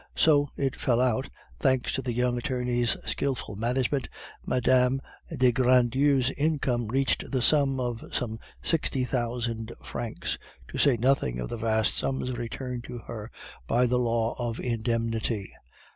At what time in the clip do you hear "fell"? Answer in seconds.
0.81-0.99